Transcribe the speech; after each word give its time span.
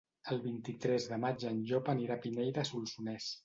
El 0.35 0.39
vint-i-tres 0.45 1.05
de 1.11 1.21
maig 1.25 1.47
en 1.51 1.61
Llop 1.69 1.95
anirà 1.95 2.19
a 2.19 2.25
Pinell 2.27 2.53
de 2.61 2.69
Solsonès. 2.75 3.33